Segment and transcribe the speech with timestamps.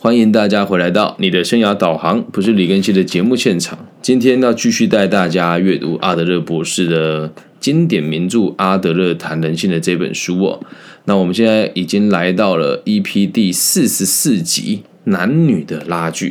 [0.00, 3.76] 欢迎大家回来到你的生涯导航，不是李根熙的节目现场。
[4.00, 10.60] 今天要继续带大家阅读阿德勒博士的经典名著《阿德勒谈人性》的这本书哦。
[11.06, 16.30] 那我们现在已经来到了 EP 第四十四集《男女的拉锯》。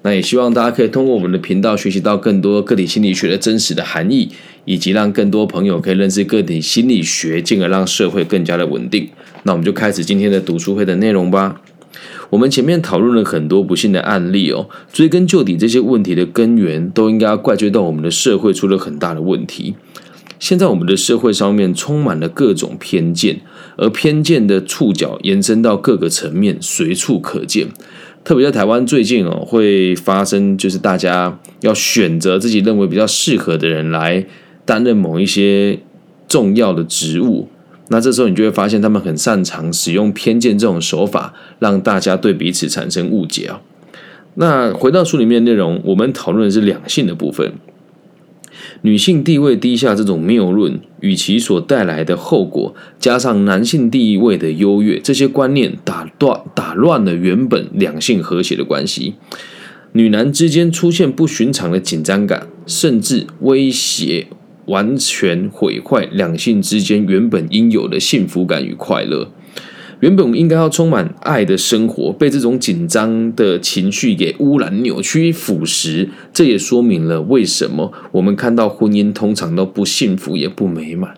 [0.00, 4.30] 那也希望大家可以通过我们的频道学习到更多个体心理学的真实的含义，
[4.64, 9.06] 以及让更多朋友可以认识个体心理学，进而让社会更加的稳定。
[9.42, 11.60] 那我们就开始今天的读书会的内容吧。
[12.34, 19.76] 我们前面讨论了很多不幸的案例哦，追根究底，这些问题的根源都应该要怪罪到我们的社会出了很大的问题。
[20.40, 23.40] 现在我们的社会上面充满了各种偏见，
[23.76, 27.68] 而偏见的触角延伸到各个层面，随处可见。
[28.24, 34.26] 特别在台湾最近哦，会发生就是大家要选择自己认为比较适合的人来
[34.64, 35.78] 担任某一些
[36.26, 37.48] 重要的职务。
[37.94, 43.60] 那这时候你就会发现，他们很擅长使用偏见这种手法，让大家对彼此产生误解啊。
[44.34, 47.52] 那回到书里面内容，我们讨论的是两性的部分。
[48.82, 59.14] 女性地位低下这种谬论与其所带来的后果，加上男性地位的优越，这些观念打断打乱了原本两性和谐的关系，
[59.92, 64.26] 女男之间出现不寻常的紧张感，甚至威胁
[64.66, 69.30] 完全毁坏两性之间原本应有的幸福感与快乐。
[70.00, 76.08] 原本应该要充满爱的生活，被这种紧张的情绪给污染、扭曲、腐蚀。
[76.32, 81.14] 这也说明了为什么我们看到婚姻通常都不幸福也不美满。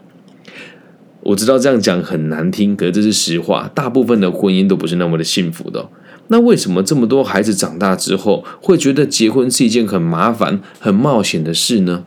[1.23, 3.69] 我知道这样讲很难听，可是这是实话。
[3.75, 5.89] 大部分的婚姻都不是那么的幸福的。
[6.29, 12.05] 那为什么这么多孩子长大之后会觉得结婚是一件很麻烦、很冒险的事呢？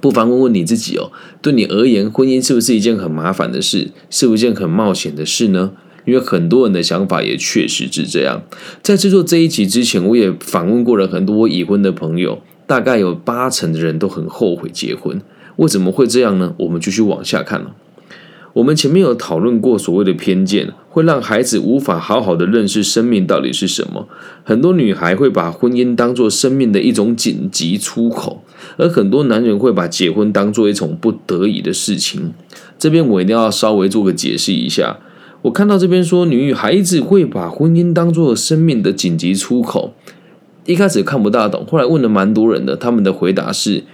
[0.00, 1.12] 不妨问问你自己哦，
[1.42, 5.72] 对你而言，婚姻是不是一件很麻烦的事，是不是一件很冒险的事呢？
[6.06, 8.42] 因为很多人的想法也确实是这样。
[8.82, 15.20] 在制作这一集之前，我也访问过了很多已婚的朋友，大概有八成的人都很后悔结婚。
[15.56, 16.54] 为什么会这样呢？
[16.60, 17.74] 我们继续往下看了。
[18.54, 24.08] 我们前面有讨论过，所谓的偏见会让孩子无法好好的认识生命到底是什么。
[24.42, 28.42] 很多女孩会把婚姻当做生命的一种紧急出口，
[28.80, 32.32] 而很多男人会把结婚当做一种不得已的事情。
[32.78, 34.98] 这边我一定要稍微做个解释一下。
[35.42, 39.92] 我看到这边说女孩子会把婚姻当做生命的紧急出口，
[40.64, 43.84] 一开始看不大懂，后来问了蛮多人的，他们的回答是。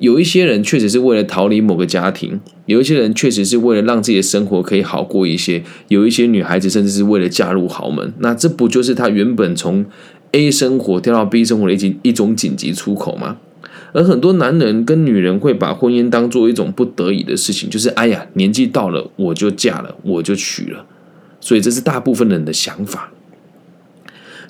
[0.00, 8.14] 有一些人确实是为了逃离某个家庭，有一些人确实是为了让自己的生活可以好过一些，有一些女孩子甚至是为了嫁入豪门。
[8.20, 9.84] 那这不就是她原本从
[10.30, 13.38] A 生活跳到 B 生活的一一种紧急出口吗？
[13.92, 20.84] 而很多男人跟女人会把婚姻当做一种不得已的事情，就是哎呀，年纪到了我就嫁了，我就娶了。
[21.40, 23.12] 所以这是大部分人的想法。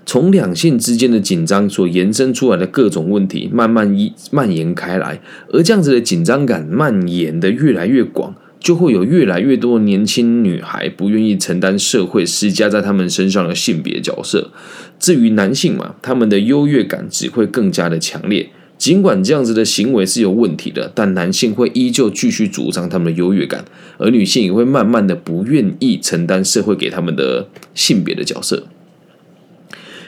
[0.07, 5.21] 从两性之间的紧张所延伸出来的各种问题，慢慢一蔓延开来，
[5.53, 14.51] 而这样子的紧张感蔓延的越来越广，就会有越来越多年轻女孩不愿意承担社会施加在他们身上的性别角色。
[14.99, 18.49] 至于男性嘛，他们的优越感只会更加的强烈。
[18.79, 23.65] 尽管这样子的行为是有问题的，但男性会依旧继续主张他们的优越感，
[23.99, 28.69] 而女性也会慢慢的不愿意承担社会给他们的性别的角色。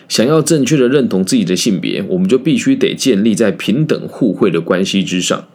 [0.08, 5.48] 想要正确的认同自己的性别，我们就必须得建立在平等互惠的关系之上，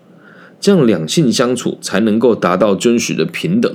[0.59, 3.73] 这样两性相处才能够达到真实的平等。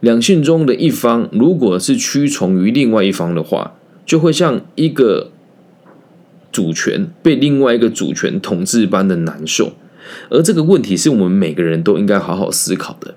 [0.00, 5.30] 两性中的一方如果是屈从于另外一方的话，就会像一个
[6.54, 9.72] 主权被另外一个主权统治般的难受。
[10.30, 13.16] 而这个问题是我们每个人都应该好好思考的，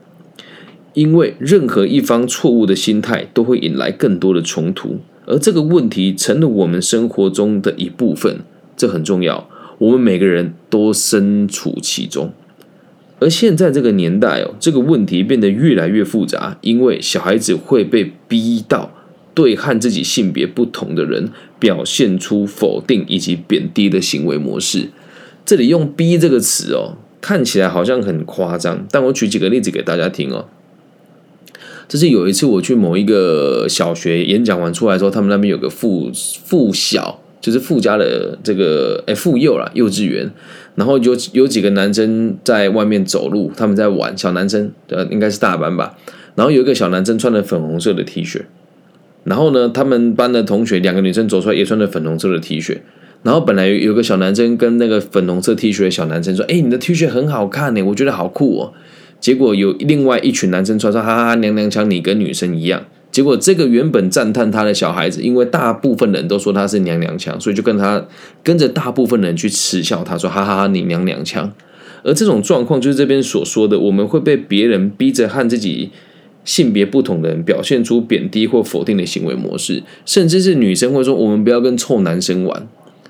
[0.94, 5.00] 因为任何一方错误的心态都会引来更多的冲突。
[5.28, 8.40] 而这个问题成了我们生活中的一部分，
[8.76, 9.48] 这很重要。
[9.78, 12.34] 我们每个人都身处其中。
[13.20, 18.92] 而现在这个年代哦，这个问题变得越来越复杂，因为小孩子会被逼到
[19.38, 24.90] 对和自己性别不同的人表现出否定以及贬低的行为模式。
[25.46, 30.48] 这里用“逼”这个词哦，看起来好像很夸张，但我举几个例子给大家听哦。
[31.88, 36.12] 这是有一次我去某一个小学演讲完出来之后，他们那边有个附
[36.44, 40.32] 附小，就是附加的这个哎附幼啦幼稚园，
[40.74, 45.96] 然后有有几个男生在外面走路，他们在玩，小男生呃应该是大班吧，
[46.34, 48.42] 然后有一个小男生穿了粉红色的 T 恤，
[49.28, 52.78] 然后呢，他们班的同学两个女生走出来也穿着粉红色的 T 恤，
[53.24, 58.74] 然后本来有个小男生跟那个粉红色 T 恤的小男生说：“哎，你的 T 恤很好看呢，我觉得好酷哦。”
[59.20, 68.06] 结果有另外一群男生穿上：“哈哈哈，娘娘腔，你跟女生一样。”结果这个原本赞叹他的小孩子，因为大部分人都说他是娘娘腔，所以就跟他
[68.44, 71.52] 跟着大部分人去耻笑他，说哈哈哈，你娘娘腔。
[72.04, 75.90] 而这种状况就是这边所说的，我们会被别人逼着和自己
[76.48, 82.66] 性别不同的人表现出贬低或否定的行为模式，甚至是女生会说我们不要跟臭男生玩，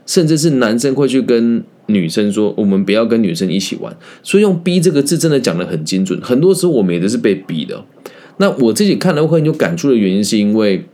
[0.07, 3.95] 甚至是男生会去跟女生说我们不要跟女生一起玩。
[4.23, 7.85] 所以用“逼”这个字真的讲的很精准，很多时候我们也都是被逼的。
[8.37, 10.85] 那我自己看了会很有感触的原因，是因为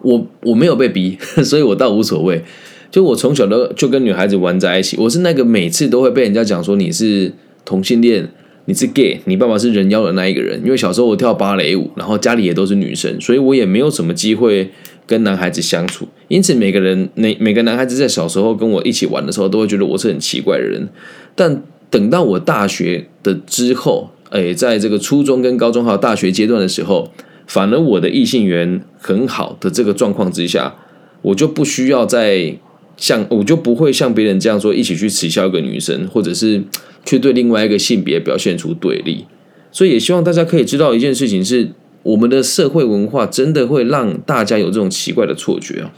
[0.00, 2.42] 我我没有被逼， 所以我倒无所谓。
[2.90, 7.32] 就我从小都就跟女孩子玩在一起，我是那个每次都会被人家讲说你是
[7.64, 8.30] 同性恋，
[8.66, 10.60] 你是 gay，你爸爸是人妖的那一个人。
[10.64, 14.70] 因为小时候我跳芭蕾舞，然后家里也都是女生，所以我也没有什么机会
[15.06, 16.08] 跟男孩子相处。
[16.28, 20.88] 因此，每个人每每个男孩子在小时候跟我一起玩的时候，都会觉得我是很奇怪的人。
[21.34, 27.12] 但等到我大学的之后，哎，在这个初中跟高中还有大学阶段的时候，
[27.46, 30.74] 反而我的异性缘很好的这个状况之下，
[31.20, 32.56] 我就不需要再。
[32.96, 36.62] 像我就不会像别人这样说，一起去耻笑一个女生，或者是
[37.04, 39.26] 去对另外一个性别表现出对立。
[39.72, 41.70] 所以也希望大家可以知道一件事情：是
[42.04, 45.90] 我们的社会文化真的会让大家有这种奇怪的错觉啊！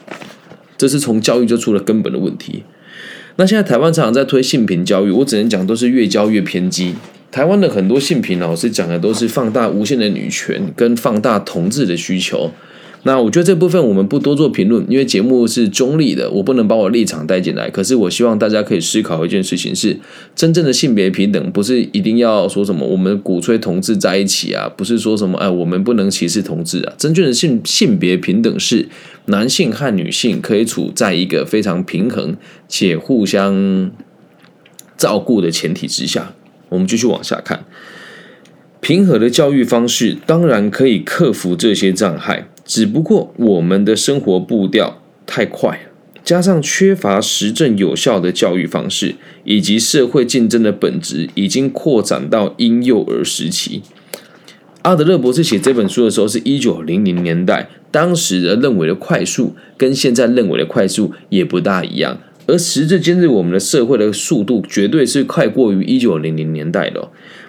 [0.78, 2.62] 这是从教育就出了根本的问题。
[3.36, 6.94] 那现在台湾常常在推性平教育，我只能讲都是越教越偏激。
[7.30, 12.50] 台湾的很多性平老师讲的都是放大无限的女权，跟放大同志的需求。
[13.06, 17.70] 那我觉得这部分我们不多做评论，因为节目是中立的，我不能把我立场带进来。
[17.70, 19.96] 可是我希望大家可以思考一件事情：是
[20.34, 26.92] 真正的性别平等，不是一定要说什么我们鼓吹同志在一起啊，不是说什么哎我们不能歧视同志啊。
[26.98, 28.88] 真正的性性别平等是
[29.26, 32.36] 男性和女性可以处在一个非常平衡
[32.66, 33.92] 且互相
[34.98, 36.32] 照顾的前提之下。
[36.70, 37.64] 我们继续往下看，
[38.80, 42.48] 平和的教育方式当然可以克服这些障碍。
[42.66, 45.88] 只不过我们的生活步调太快，
[46.24, 49.14] 加上缺乏实证有效的教育方式，
[49.44, 53.82] 以及社会竞争的本质已经扩展到婴幼儿时期。
[54.82, 62.20] 阿德勒博士写这本书的时候是一九零零年代，当时的认为的快速跟现在认为的快速也不大一样。
[62.48, 67.08] 而时至今日，我们的社会的速度绝对是快过于一九零零年代的。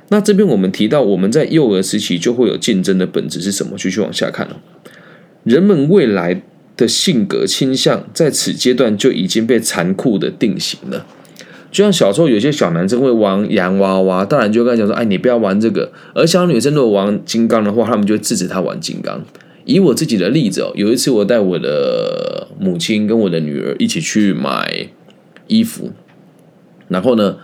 [0.10, 3.78] 那这边我们提到，我们在幼儿时期就会有竞争的本质是什么？
[3.78, 4.60] 继续往下看了。
[5.48, 6.42] 人们未来
[6.76, 11.06] 的性格倾向在此阶段就已经被残酷的定型了。
[11.72, 19.24] 就像小时候有些小男生会玩洋娃娃，大人就跟他讲说：“哎，你不要玩这个。”而小女生如果玩金刚的话，他们就会制止他玩金刚。
[19.64, 24.90] 以我自己的例子哦，有一次我带我的母亲跟我的女儿一起去买
[25.48, 25.92] 衣服，
[26.90, 27.38] 然后呢，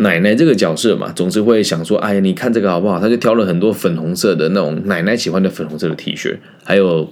[0.00, 7.10] 奶奶这个角色嘛，总是会想说：“哎呀，你看这个好不好？”他就挑了很多粉红色的那种奶奶喜欢的粉红色的 T 恤，还有。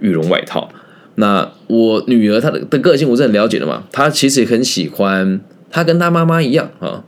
[0.00, 0.70] 羽绒外套，
[1.16, 5.40] 那我女儿她的的个性我是很了解的嘛，她其实很喜欢，
[5.72, 7.02] 她跟她妈妈一样啊，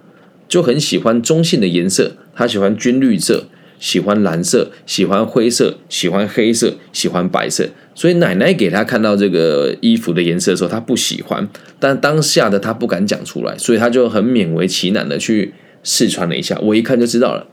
[0.49, 3.45] 就很喜欢中性的颜色，她喜欢军绿色，
[3.79, 7.69] 喜欢蓝色，喜欢灰色，喜欢黑色，喜欢白色。
[8.01, 11.47] 所以奶奶给她看到这个衣服的颜色的时候，她不喜欢，
[11.79, 15.53] 但当下的她不敢讲出来，所以她就很勉为其难的去
[15.83, 17.47] 试穿了一下，我一看就知道了。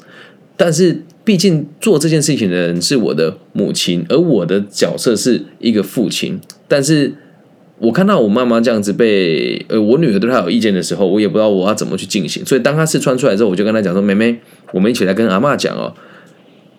[0.56, 6.40] 但是，毕竟做这件事情的人是我的母亲，而我的角色是一个父亲。
[6.70, 7.14] 但是
[7.80, 12.46] 我看到我妈妈这样子被呃我女儿对她有意见的时候，我也不知道我要怎么去进行。
[12.46, 14.40] 所以当她试穿出来之后，我就跟她讲说：“妹妹，
[14.72, 15.94] 我们一起来跟阿妈讲哦，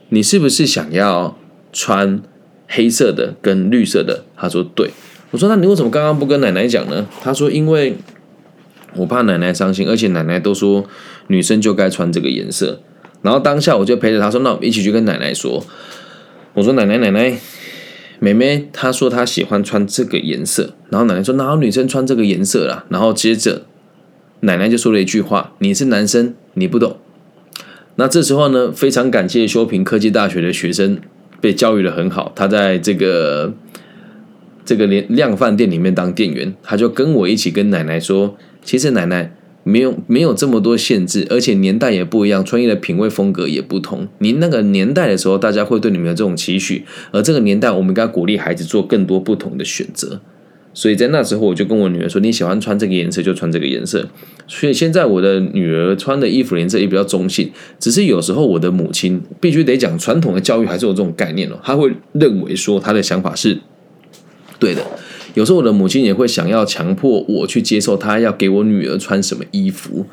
[0.09, 1.39] 你是不是想要
[1.71, 2.23] 穿
[2.69, 4.91] 黑色的跟绿色的？”他说：“对。”
[5.33, 7.97] 我说：“那你为什么刚刚不跟奶奶讲呢？”他说：“因为
[8.95, 10.85] 我怕奶奶伤心，而且奶奶都说
[11.27, 12.81] 女生就该穿这个颜色。”
[13.21, 15.65] 然后当下我就陪着他说：“那我们一起去跟奶奶说。”
[16.55, 17.39] 我说：“奶奶，奶奶，
[18.21, 23.63] 妹妹她说她喜欢穿这个颜色。”然后奶奶说：“哪有女生穿这个颜色啦？”然后接着
[24.41, 26.97] 奶奶就说了一句话：“你是男生，你不懂。”
[27.97, 30.99] 那这时候呢，非常感谢修平科技大学的学生
[31.41, 33.53] 被教育的很好，他在这个
[34.65, 44.09] 这个连量饭店里面当店员，他就跟我一起跟奶奶说：“其实奶奶。”没有没有这么多限制，而且年代也不一样，穿衣的品味风格也不同。
[44.21, 50.23] 您那个年代的时候，大家会对你们有这种期许，而这个年代，我们应该鼓励孩子做更多不同的选择。
[50.79, 54.09] 所以在那时候，我就跟我女儿说：“你喜欢穿这个颜色，就穿这个颜色。”
[54.47, 63.59] 所以现在我的女儿穿的衣服颜色也比较中性，只是有时候我的母亲必须得讲传统的教育，还是有这种概念哦，她会认为说她的想法是
[64.61, 64.87] 对的。
[65.35, 70.07] 有时候我的母亲也会想要强迫我去接受她要给我女儿穿什么衣服，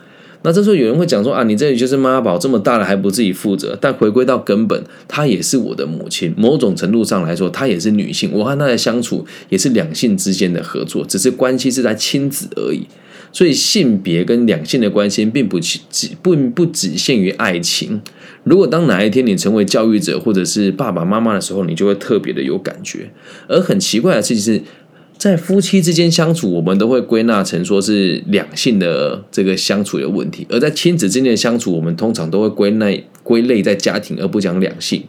[0.46, 3.76] 那这时候有人会讲说啊，你这里就是妈宝，这么大了还不自己负责？
[3.82, 8.30] 但回归到根本，她也是我的母亲，某种程度上来说，她也是女性。
[8.32, 12.86] 我和她的相处也是两性之间的合作，只是关系是在亲子而已。
[13.32, 15.80] 所以性别跟两性的关系，并不只
[16.22, 18.00] 并不只限于爱情。
[18.44, 23.10] 如果当哪一天你成为教育者或者是爸爸妈妈的时候，你就会特别的有感觉。
[23.48, 24.62] 而很奇怪的事情是。
[25.18, 35.04] 在夫妻之间相处，我们都会归纳成说是两性的这个相处的问题；而在亲子之间的相处，我们通常都会归纳归类在家庭，而不讲两性。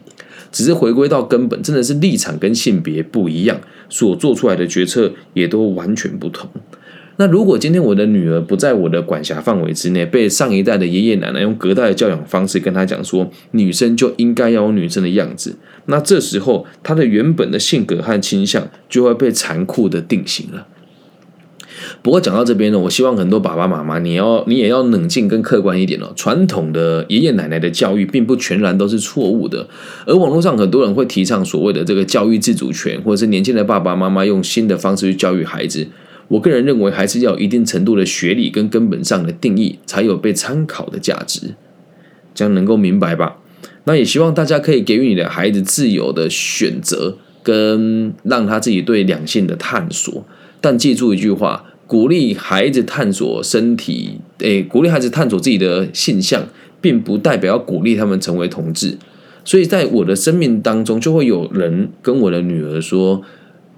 [0.51, 3.59] 只是回归到根本，真的是立场跟性别不一样，
[3.89, 6.49] 所做出来的决策也都完全不同。
[7.19, 20.67] 那如果今天我的女儿不在我的管辖范围之内，被上一代的爷爷奶奶用隔代的教养方式跟她讲说，女生就应该要有女生的样子，那这时候她的原本的性格和倾向就会被残酷的定型了。
[22.01, 26.11] 不过讲到这边呢，我希望很多爸爸妈妈，你要你也要冷静跟客观一点哦。
[26.15, 29.67] 传统的爷爷奶奶的教育并不全然都是错误的，
[30.05, 35.87] 而网络上很多人会提倡所谓的这个教育自主权，或者是年轻的爸爸妈妈用新的方式去教育孩子。
[36.29, 41.55] 我个人认为，还是要有一定程度的学历跟根本上的定义，才有被参考的价值。
[42.35, 43.37] 这样能够明白吧？
[43.85, 50.25] 那也希望大家可以给予你的孩子自由的选择，跟让他自己对两性的探索。
[50.59, 56.45] 但记住一句话：鼓励孩子探索身体，诶，鼓励孩子探索自己的性向，
[56.81, 58.97] 并不代表要鼓励他们成为同志。
[59.45, 63.23] 所以在我的生命当中，就会有人跟我的女儿说。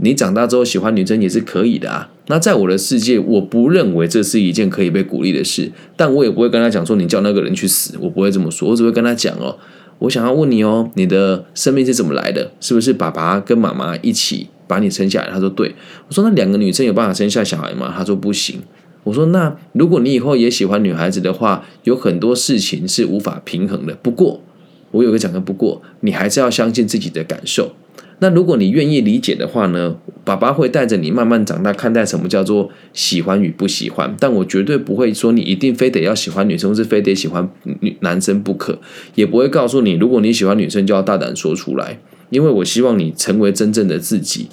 [0.01, 2.09] 你长大之后喜欢女生也是可以的啊。
[2.27, 9.57] 那在我的世界，我不认为这是一件可以被鼓励的事，但我也不会跟他讲说你叫那个人去死，我不会这么说，我只会跟他讲哦，
[9.99, 12.51] 我想要问你哦，你的生命是怎么来的？
[12.59, 15.29] 是不是爸爸跟妈妈一起把你生下来？
[15.31, 15.73] 他说对。
[16.07, 17.93] 我说那两个女生有办法生下小孩吗？
[17.97, 18.59] 他说不行。
[19.03, 23.95] 我说那如果你以后也喜欢女孩子的话，有很多事情是无法平衡的。
[23.95, 24.41] 不过
[24.91, 27.71] 我有个讲的，不过你还是要相信自己的感受。
[28.21, 29.95] 那如果你愿意理解的话呢，
[30.25, 34.15] 爸爸会带着你慢慢长大，看待什么叫做喜欢与不喜欢。
[34.19, 38.79] 但我绝对不会说你一定非得要喜欢女生，是非得喜欢女男生不可，
[39.15, 41.99] 也不会告诉你，如果你喜欢女生，就要大胆说出来。
[42.29, 44.47] 因为我希望你成为真正的自己。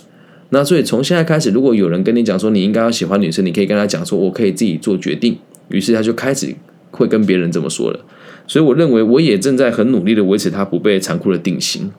[0.51, 5.37] 那所以从现在开始，如果有人跟你讲说你应该要喜欢女生，你可以跟他讲说，我可以自己做决定。
[5.69, 6.55] 于是他就开始
[6.93, 7.99] 会跟别人这么说了。
[8.47, 11.91] 所以我认为，我也正在很努力的维持他不被残酷的定型。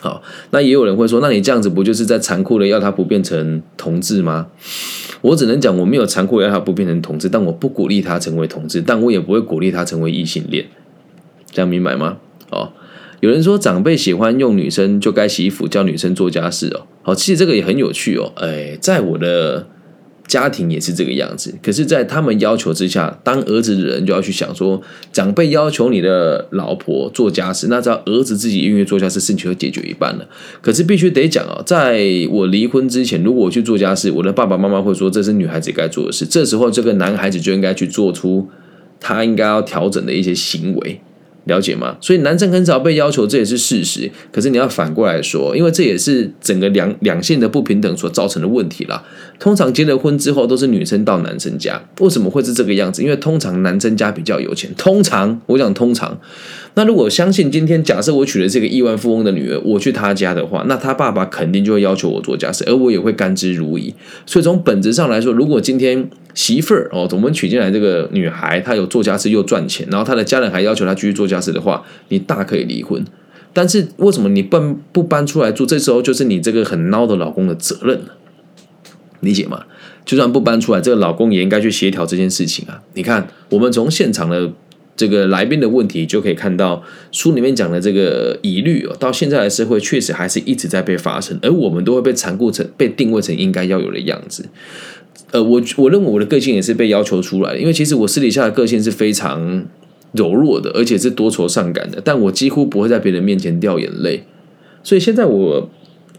[0.00, 4.46] 好，那也有人会说，那你这样子不就是在残酷的要他不变成同志吗？
[5.20, 10.66] 我只能讲，我没有残酷要他不变成同志，但我不鼓励他成为同志，但我也不会鼓励他成为异性恋，
[11.50, 12.16] 这样明白吗？
[12.50, 12.72] 哦，
[13.20, 16.86] 有人说长辈喜欢用女生就该洗衣服，叫女生做家事哦。
[17.02, 18.32] 好，其实这个也很有趣哦。
[18.36, 19.66] 哎，在我的。
[20.30, 24.80] 家庭也是这个样子，可是，在他们要求之下，当儿子的人就要去想说，
[25.12, 30.28] 长辈要求你的老婆做家事，那只要儿子自己愿意做家事，事情就解决一半了。
[30.62, 38.48] 可是必须得讲哦，在我离婚之前，如果我去做家事，我的爸爸妈妈会说这是女孩子该做的事，这时候这个男孩子就应该去做出
[39.00, 41.00] 他应该要调整的一些行为。
[41.46, 41.96] 了解吗？
[42.02, 44.08] 所以男生很少被要求，这也是事实。
[44.30, 49.02] 可是你要反过来说，因为这也是整个两两性的不平等所造成的问题啦。
[49.40, 53.02] 通常结了婚之后，都是女生到男生家，为什么会是这个样子？
[53.02, 54.70] 因为通常男生家比较有钱。
[54.76, 56.20] 通常我讲通常，
[56.74, 63.94] 那如果相信今天假设我娶了这个亿万富翁的女儿，我去他家的话，那他爸爸肯定就会要求我做家事，而我也会甘之如饴。
[64.26, 73.02] 所以从本质上来说，如果今天媳妇儿哦，我们娶进来这个女孩，她有做家事又赚钱，然后她的家人还要求她继续做家事的话，你大可以离婚。
[73.54, 75.64] 但是为什么你搬不搬出来住？
[75.64, 78.16] 这时候就是你这个很孬的老公的责任了，
[79.20, 79.64] 理解吗？
[80.04, 82.82] 就算不搬出来，这个老公也应该去协调这件事情啊。
[82.94, 84.50] 你看，我们从现场的
[84.96, 94.48] 这个来宾的问题就可以看到，书里面讲的这个疑虑哦，到现在的社会确实还是一直在被发生，而我们都会被残酷成被定位成应该要有的样子。
[95.30, 99.64] 呃，我我认为我的个性也是被要求出来的，因为其实我私底下的个性是非常
[100.12, 104.24] 柔弱的，而且是多愁善感的，但我几乎不会在别人面前掉眼泪。
[104.82, 105.70] 所以现在我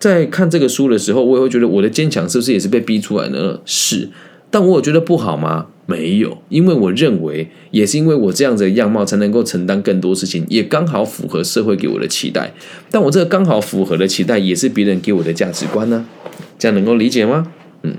[0.01, 3.59] 在看这个书的时候，我也会觉得我的坚强是不是也是被逼出来呢？
[3.65, 4.09] 是，
[4.49, 5.67] 但我有觉得不好吗？
[5.85, 12.51] 没有，因为我认为也是因为我这样子的样貌才能够承担更多事情，也刚好符合社会给我的期待。
[12.89, 16.05] 但我这个刚好符合的期待，也是别人给我的价值观呢？
[16.57, 17.51] 这样能够理解吗？
[17.83, 17.93] 嗯。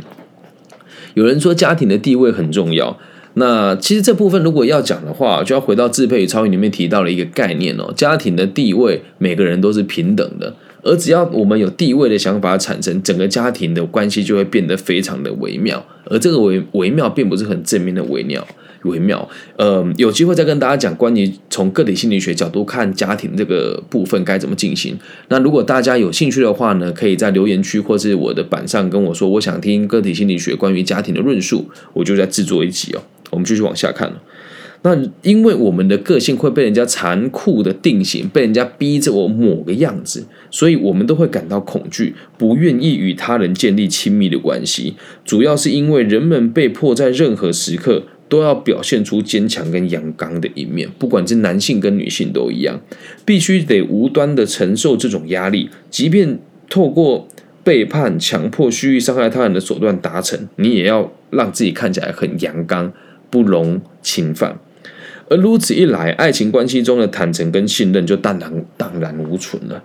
[1.14, 2.99] 有人说家庭的地位很重要，
[3.35, 15.84] 那其实这部分如果要讲的话，就要回到《自配与超越》里面提到了一个概念哦，家庭的地位每个人都是平等的，而只要我们有地位的想法产生，整个家庭的关系就会变得非常的微妙。
[16.06, 18.46] 而这个微微妙，并不是很正面的微妙。
[18.84, 24.98] 微妙，呃，有机会再跟大家讲关于从个体心理学角度看家庭这个部分该怎么进行。
[25.28, 33.02] 那如果大家有兴趣的话呢，可以在留言区或是我的板上跟我说，我想听个体心理学关于家庭的论述，我就在制作一集哦。
[33.30, 34.12] 我们继续往下看
[34.82, 44.94] 那因为我们的个性会被人家残酷的定型，被人家逼着我某个样子，所以我们都会感到恐惧，不愿意与他人建立亲密的关系。
[45.24, 48.02] 主要是因为人们被迫在任何时刻。
[48.28, 52.80] 都要表现出坚强跟阳刚的一面，不管是男性跟女性都一样，
[53.26, 56.38] 必须得无端的承受这种压力，即便
[56.70, 57.28] 透过
[57.62, 62.90] 背叛、强迫、蓄意伤害他人的手段达成，你也要让自己看起来很阳刚，
[63.28, 64.58] 不容侵犯。
[65.32, 69.82] 而如此一来，爱情关系中的坦诚跟信任就荡然荡然无存了。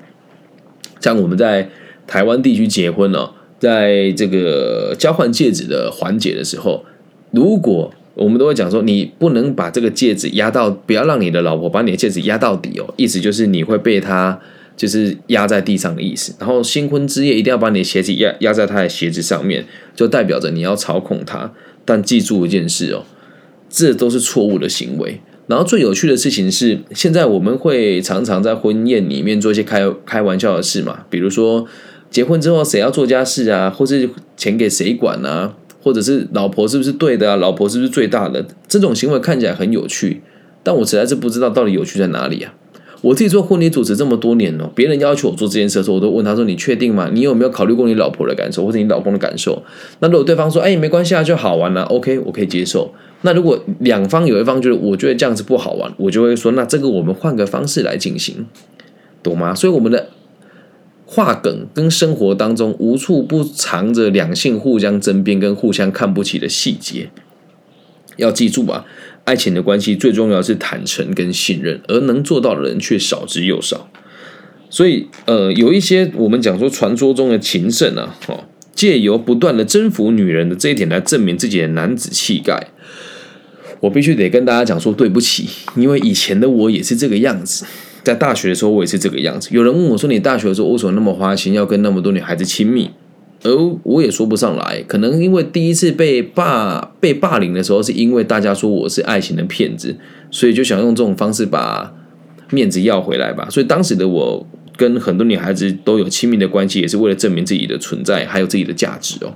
[1.00, 1.70] 像我们在
[2.06, 6.84] 台湾地区结婚哦，在这个交换戒指的环节的时候，
[7.32, 12.94] 如果我们都会讲说，你不能把这个戒指压到，不要让你的老婆把你的戒指压到底哦。
[12.98, 14.38] 意思就是你会被她
[14.76, 16.36] 就是压在地上的意思。
[16.40, 19.64] 然后新婚之夜一定要把你的鞋子压压在她的鞋子上面，
[19.96, 21.54] 就代表着你要操控她。
[21.86, 23.06] 但记住一件事哦，
[23.70, 25.22] 这都是错误的行为。
[25.48, 31.66] 然后最有趣的事情是，现在我们会常常在婚宴里面做一些开开玩笑的事嘛，比如说
[32.12, 35.56] 结婚之后谁要做家事啊，或是钱给谁管啊。
[35.80, 37.36] 或者是老婆是不是对的啊？
[37.38, 38.46] 老婆是不是最大的？
[38.68, 40.22] 这种行为看起来很有趣，
[40.62, 42.54] 但我实在是不知道到底有趣在哪里啊！
[43.02, 47.10] 我自己做婚礼主持这么多年了，别人要求我做这件事的时候，我都问他说：“你确定吗？
[47.14, 49.62] 你有没有考虑过你老婆的感受，或者你老公的感受？”
[50.00, 51.84] 那如果对方说：“哎，没关系啊，就好玩了。
[51.84, 52.94] ”OK，我可以接受。
[53.22, 58.46] 那如果两方有一方觉得我觉得这样子不好玩，我就会说：“那这个我们换个方式来进行，
[59.22, 60.10] 懂吗？”所以我们的。
[61.10, 67.10] 话梗跟生活当中无处不藏着两性互相争辩跟互相看不起的细节，
[68.18, 68.84] 要记住啊，
[69.28, 73.90] 爱情的关系最重要是坦诚跟信任，而能做到的人却少之又少。
[74.70, 82.70] 所以，呃，有一些我们讲说传说中的情圣啊，哦，借由不断的征服女人的这一点来证明自己的男子气概。
[83.82, 87.66] 我必须得跟大家讲说对不起，因为以前的我也是这个样子。
[88.04, 89.50] 在大学的时候，我也是这个样子。
[89.52, 92.90] 有人问我说：“你大学的时候为什么那么花心，要跟那么多女孩子亲密？”
[93.48, 94.84] 而我也说不上来。
[94.88, 99.96] 可能因为第一次被霸被霸凌的时候，是因为大家说我是爱情的骗子，
[100.30, 101.94] 所以就想用这种方式把
[102.52, 103.48] 面子要回来吧。
[103.50, 109.36] 所以当时的我跟很多女孩子都有亲密的关系，也是为了证明自己的存在，还有自己的价值哦。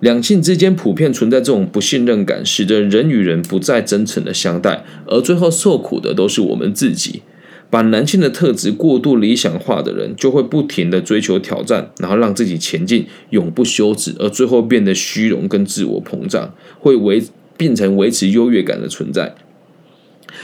[0.00, 7.22] 两性之间普遍存在这种不信任感，使得人与人不再真诚的相待，而最后受苦的都是我们自己。
[7.72, 17.22] 把男性的特质过度理想化的人，就会不停的追求挑战，然后让自己前进，永不休止，而最后变得虚荣跟自我膨胀，会维
[17.56, 19.34] 变成维持优越感的存在。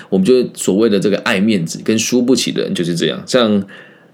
[0.09, 3.23] 我们就所谓的这个爱面子跟输不起的人就是这样。
[3.27, 3.63] 像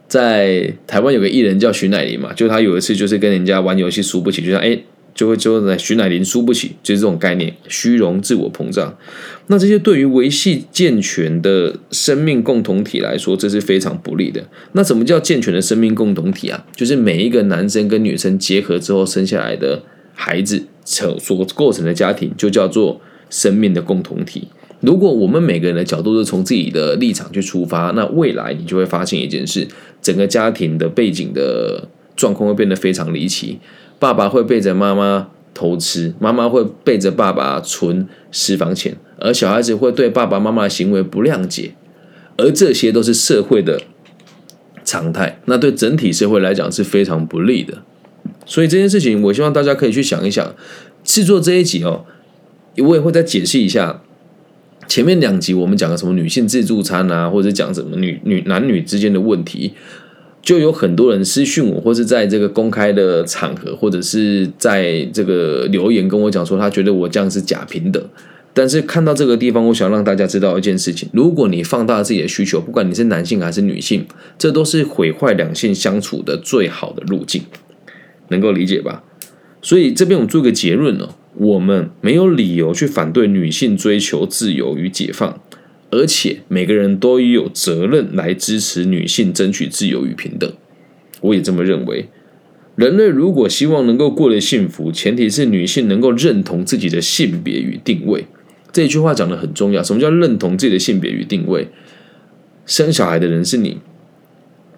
[0.08, 4.76] 在台湾有个艺人叫徐乃麟嘛，就他有一次就是跟人家玩游戏输不起，就像哎。
[5.14, 8.96] 就会就在徐乃麟输不起，就是这种概念，虚荣、自我膨胀。
[9.46, 14.42] 那这些对于维系健全的生命共同体来说，这是非常不利的。
[14.72, 16.66] 那什么叫健全的生命共同体啊？
[16.74, 19.82] 就是每一个男生跟女生结合之后生下来的
[20.14, 23.00] 孩子成所构成的家庭，就叫做
[23.30, 24.48] 生命的共同体。
[24.80, 29.66] 如果我们每个人的角度都从自己的立场去出发，那未来你就会发现一件事：
[30.02, 33.60] 整个家庭的背景的状况会变得非常离奇。
[33.98, 41.74] 爸爸会背着妈妈偷吃，妈妈会背着爸爸存私房钱，而小孩子会对爸爸妈妈的行为不谅解，
[42.36, 43.80] 而这些都是社会的
[44.84, 45.40] 常态。
[45.46, 47.82] 那对整体社会来讲是非常不利的。
[48.46, 50.54] 所以这件事情，我希望大家可以去想一想。
[51.04, 52.06] 制作这一集哦，
[52.78, 54.00] 我也会再解释一下
[54.88, 59.74] 前面两集我们讲的什么女性自助餐啊，或者讲什么女女男女之间的问题。
[60.44, 68.02] 就有很多人私讯我，或是在这个公开的场合，或者是在这个留言跟我讲说，他觉得我这样是假平等。
[68.52, 74.06] 但是看到这个地方，我想让大家知道一件事情：如果你放大自己的需求，不管你是男性还是女性，
[74.38, 77.42] 这都是毁坏两性相处的最好的路径，
[78.28, 79.02] 能够理解吧？
[79.62, 85.40] 所以这边我做个结论哦，我们没有理由去反对女性追求自由与解放。
[85.94, 90.52] 而且每个人都有责任来支持女性争取自由与平等，
[91.20, 92.08] 我也这么认为。
[92.74, 98.26] 人类如果希望能够过得幸福，前提是女性能够认同自己的性别与定位。
[98.72, 99.80] 这句话讲的很重要。
[99.80, 101.68] 什么叫认同自己的性别与定位？
[102.66, 103.78] 生小孩的人是你，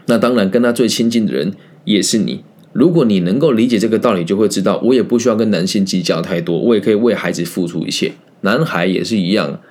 [0.05, 1.55] 那当然，跟他最亲近的人
[1.87, 2.45] 也是你。
[2.75, 8.13] 如果你能够理解这个道理，就会知道，我也不需要跟男性计较太多，我也可以为孩子付出一切。
[8.43, 9.63] 男孩也是一样，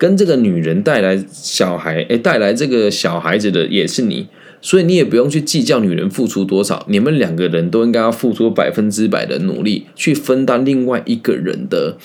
[0.00, 4.28] 跟这个女人带来小孩，哎，带来这个小孩子的也是你，
[4.62, 11.98] 所以你也不用去计较女人付出多少，你们两个人都应该要付出百分之百的努力，去分担另外一个人的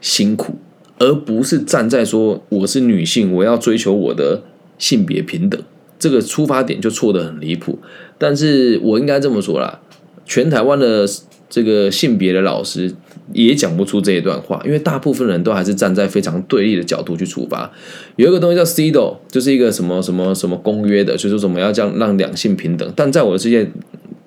[0.00, 0.56] 辛苦，
[0.98, 4.44] 而不是站在说我是女性，我要追求我的
[4.78, 5.62] 性别平等。
[5.98, 7.78] 这个出发点就错得很离谱，
[8.16, 9.82] 但是我应该这么说啦，
[10.28, 11.04] 全台湾的
[11.50, 12.94] 这个性别的老师
[13.32, 17.72] 也讲不出这一段话，因为大部分人都还是站在非常对立的角度去出发。
[18.16, 22.92] 有一个东西叫 CEDO，就是一个什么什么什么公约的，就是说怎么要这样让两性平等。
[22.94, 23.66] 但在我的世界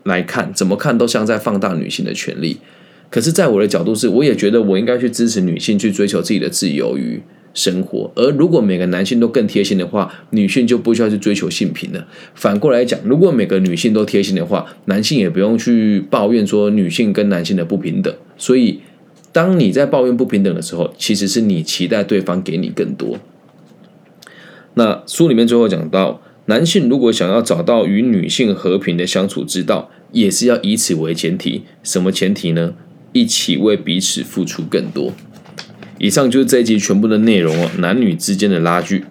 [0.03, 2.57] 来看，怎么看都像在放大女性的权利。
[3.11, 7.21] 可是，在我的角度是，我也觉得我应该去支持女性去追求自己的自由与。
[7.53, 12.07] 生活，而如果每个男性都更贴心的话，女性就不需要去追求性平了。
[12.33, 18.13] 反过来讲，如果每个女性都贴心的话，男性也不用去抱怨说女性跟男性的不平等。
[18.37, 18.79] 所以，
[19.31, 23.17] 当你在抱怨不平等的时候，其实是你期待对方给你更多。
[24.75, 31.63] 那书里面最后讲到，男性如果想要找到与女性和平的相处之道，也是要以此为前提。
[31.83, 32.73] 什么前提呢？
[33.13, 35.11] 一起为彼此付出更多。
[36.03, 39.05] 以上就是这一集全部的内容哦，男女之间的拉锯，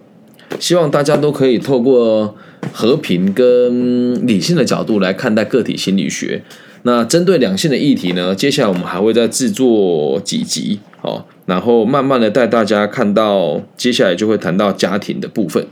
[0.59, 2.37] 希望大家都可以透过
[2.73, 6.43] 和平跟理性的角度来看待个体心理学。
[6.83, 15.65] 那针对两性的议题呢，接下来我们还会再制作几集哦，然后慢慢的带大家看到，接下来就会谈到家庭的部分，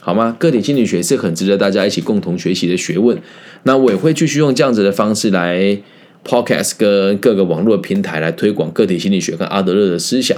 [0.00, 0.34] 好吗？
[0.40, 3.16] 个体心理学是很值得大家一起共同学习的学问。
[3.62, 5.78] 那我也会继续用这样子的方式来
[6.26, 10.36] podcast 跟各个网络平台来推广个体心理学跟阿德勒的思想。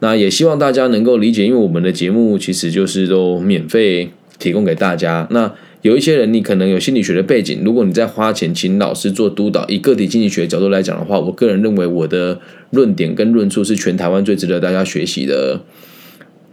[0.00, 5.26] 那也希望大家能够理解，因为我们的节目其实就是都免费提供给大家。
[5.30, 15.60] 那有一些人，你可能有心理学的背景，如果你在花钱请老师做督导，以个体经济学角度来讲的话，我个人认为我的论点跟论述是全台湾最值得大家学习的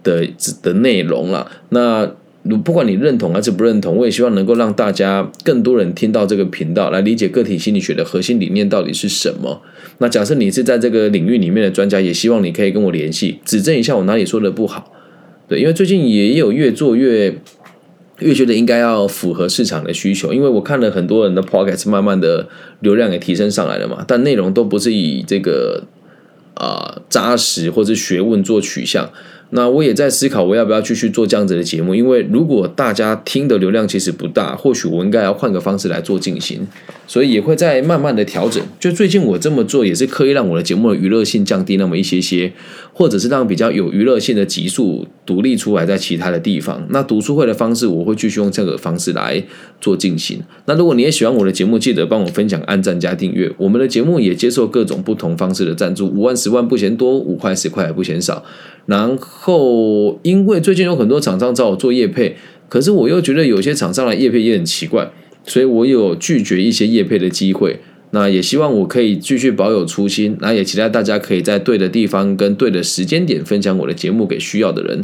[0.04, 0.28] 的
[0.62, 1.52] 的内容了。
[1.70, 2.12] 那。
[2.44, 9.62] 如不管你认同还是不认同，我也希望能够让大家更多人听到这个频道，来理解个体心理学的核心理念到底是什么。
[10.00, 14.92] 那假设你是在这个领域里面的专家，也希望你可以跟我联系，指正一下我哪里说的不好。
[15.48, 17.34] 对，因为最近也有越做越
[18.20, 22.50] 越觉得应该要符合市场的需求，因为我看了很多人的 podcast，慢慢的
[22.82, 25.84] 流量也提升上来了嘛，但内容都不是以这个
[26.56, 29.10] 啊扎实或者学问做取向。
[29.56, 31.94] 那我也在思考，我要不要继续做这样子的节目？
[31.94, 36.68] 因为如果大家听的流量其实不大，或许我应该要换个方式来做进行，
[37.06, 38.62] 所以也会在慢慢的调整。
[38.80, 42.52] 就最近我这么做，也是刻意让我的节目的娱乐性降低那么一些些，
[42.94, 46.88] 或者是让比较有娱乐性的集数独立出来在其他的地方。
[46.90, 49.44] 那读书会的方式，我会继续用这个方式来
[49.80, 50.42] 做进行。
[50.66, 53.52] 那如果你也喜欢我的节目，记得帮我分享、按赞加订阅。
[53.58, 58.44] 我们的节目也接受各种不同方式的赞助，五万、十万不嫌多，五块、十块也不嫌少。
[58.86, 62.36] 然后，因为最近有很多厂商找我做业配，
[62.68, 65.10] 可是我又觉得有些厂商的业配也很奇怪，
[65.46, 67.80] 所以我有拒绝一些业配的机会。
[68.12, 75.04] 那也希望我可以继续保有初心，那也期待大家可以在对的地方跟对的时间点分享我的节目给需要的人。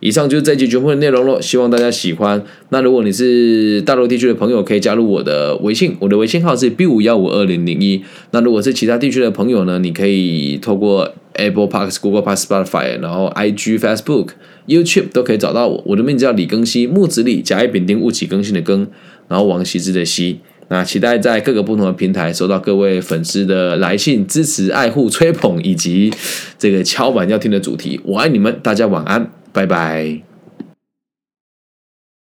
[0.00, 2.42] 以上就是这期全部的内容了，希望大家喜欢。
[2.68, 8.02] 那如果你是大陆地区的朋友，可以加入我的微信，我的微信号是 B 五幺五二零零一。
[8.30, 14.28] 那如果是其他地区的朋友呢，你可以透过 Apple Park、Google Park、Spotify，然后 IG、Facebook、
[14.68, 15.82] YouTube 都可以找到我。
[15.84, 18.86] 我的名字叫李更新，木子李，甲乙丙丁戊己更新的更，
[19.26, 20.38] 然后王羲之的羲。
[20.68, 26.12] 那期待在各个不同的平台收到各位粉丝的来信，支持、爱护、吹捧以及
[26.58, 27.98] 这个敲板要听的主题。
[28.04, 29.32] 我爱你们，大家晚安。
[29.52, 30.27] 拜拜。